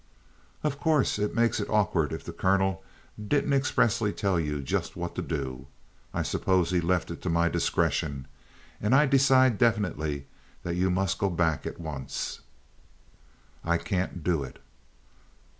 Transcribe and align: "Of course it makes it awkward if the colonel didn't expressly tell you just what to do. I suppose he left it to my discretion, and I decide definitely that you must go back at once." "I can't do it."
"Of 0.63 0.79
course 0.79 1.19
it 1.19 1.35
makes 1.35 1.59
it 1.59 1.69
awkward 1.69 2.11
if 2.11 2.23
the 2.23 2.33
colonel 2.33 2.83
didn't 3.23 3.53
expressly 3.53 4.11
tell 4.11 4.39
you 4.39 4.59
just 4.63 4.95
what 4.95 5.13
to 5.13 5.21
do. 5.21 5.67
I 6.11 6.23
suppose 6.23 6.71
he 6.71 6.81
left 6.81 7.11
it 7.11 7.21
to 7.21 7.29
my 7.29 7.49
discretion, 7.49 8.25
and 8.81 8.95
I 8.95 9.05
decide 9.05 9.59
definitely 9.59 10.25
that 10.63 10.73
you 10.75 10.89
must 10.89 11.19
go 11.19 11.29
back 11.29 11.67
at 11.67 11.79
once." 11.79 12.39
"I 13.63 13.77
can't 13.77 14.23
do 14.23 14.43
it." 14.43 14.57